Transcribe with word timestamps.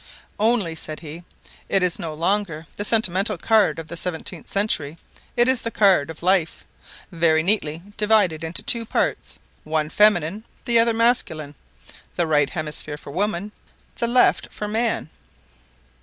"Only," 0.39 0.73
said 0.73 1.01
he, 1.01 1.23
"it 1.69 1.83
is 1.83 1.99
no 1.99 2.15
longer 2.15 2.65
the 2.75 2.83
sentimental 2.83 3.37
card 3.37 3.77
of 3.77 3.85
the 3.85 3.95
seventeenth 3.95 4.47
century, 4.47 4.97
it 5.37 5.47
is 5.47 5.61
the 5.61 5.69
card 5.69 6.09
of 6.09 6.23
life, 6.23 6.65
very 7.11 7.43
neatly 7.43 7.83
divided 7.97 8.43
into 8.43 8.63
two 8.63 8.83
parts, 8.83 9.37
one 9.63 9.91
feminine, 9.91 10.43
the 10.65 10.79
other 10.79 10.93
masculine; 10.95 11.53
the 12.15 12.25
right 12.25 12.49
hemisphere 12.49 12.97
for 12.97 13.11
woman, 13.11 13.51
the 13.97 14.07
left 14.07 14.47
for 14.51 14.67
man." 14.67 15.11